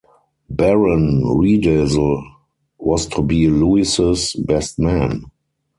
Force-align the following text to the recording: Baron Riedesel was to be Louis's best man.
Baron 0.49 1.21
Riedesel 1.37 2.23
was 2.79 3.05
to 3.05 3.21
be 3.21 3.47
Louis's 3.49 4.33
best 4.33 4.79
man. 4.79 5.25